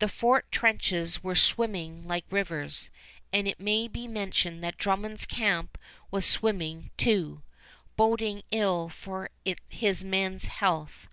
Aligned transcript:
The 0.00 0.08
fort 0.08 0.50
trenches 0.50 1.22
were 1.22 1.36
swimming 1.36 2.02
like 2.02 2.24
rivers, 2.32 2.90
and 3.32 3.46
it 3.46 3.60
may 3.60 3.86
be 3.86 4.08
mentioned 4.08 4.60
that 4.64 4.76
Drummond's 4.76 5.24
camp 5.24 5.78
was 6.10 6.26
swimming 6.26 6.90
too, 6.96 7.44
boding 7.96 8.42
ill 8.50 8.88
for 8.88 9.30
his 9.68 10.02
men's 10.02 10.46
health. 10.46 11.06